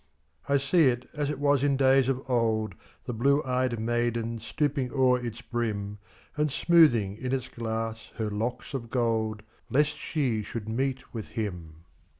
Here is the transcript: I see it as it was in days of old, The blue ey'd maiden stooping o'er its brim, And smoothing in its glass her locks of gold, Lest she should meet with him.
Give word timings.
I 0.49 0.57
see 0.57 0.87
it 0.87 1.07
as 1.13 1.29
it 1.29 1.37
was 1.37 1.61
in 1.61 1.77
days 1.77 2.09
of 2.09 2.27
old, 2.27 2.73
The 3.05 3.13
blue 3.13 3.43
ey'd 3.45 3.79
maiden 3.79 4.39
stooping 4.39 4.89
o'er 4.91 5.19
its 5.23 5.41
brim, 5.41 5.99
And 6.35 6.51
smoothing 6.51 7.17
in 7.17 7.31
its 7.31 7.47
glass 7.47 8.09
her 8.15 8.31
locks 8.31 8.73
of 8.73 8.89
gold, 8.89 9.43
Lest 9.69 9.95
she 9.95 10.41
should 10.41 10.67
meet 10.67 11.13
with 11.13 11.27
him. 11.37 11.85